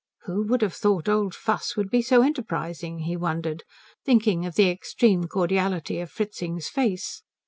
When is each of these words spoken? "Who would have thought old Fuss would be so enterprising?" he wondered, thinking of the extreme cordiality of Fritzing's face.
"Who 0.23 0.41
would 0.47 0.63
have 0.63 0.73
thought 0.73 1.07
old 1.07 1.35
Fuss 1.35 1.77
would 1.77 1.91
be 1.91 2.01
so 2.01 2.23
enterprising?" 2.23 3.01
he 3.01 3.15
wondered, 3.15 3.63
thinking 4.03 4.47
of 4.47 4.55
the 4.55 4.67
extreme 4.67 5.25
cordiality 5.25 5.99
of 5.99 6.09
Fritzing's 6.09 6.67
face. 6.69 7.21